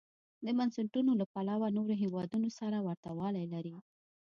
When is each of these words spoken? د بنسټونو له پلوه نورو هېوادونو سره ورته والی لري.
د 0.45 0.47
بنسټونو 0.57 1.11
له 1.19 1.25
پلوه 1.33 1.67
نورو 1.77 1.93
هېوادونو 2.03 2.49
سره 2.59 2.77
ورته 2.87 3.09
والی 3.19 3.45
لري. 3.53 3.75